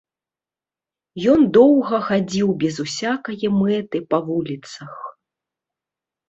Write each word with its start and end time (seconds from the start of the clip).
Ён 1.33 1.39
доўга 1.57 1.99
хадзіў 2.07 2.49
без 2.63 2.75
усякае 2.85 3.47
мэты 3.59 3.97
па 4.15 4.23
вуліцах. 4.31 4.93